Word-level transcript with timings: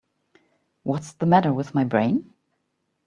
What's 0.81 1.11
the 1.13 1.27
matter 1.27 1.53
with 1.53 1.75
my 1.75 1.83
brain? 1.83 2.33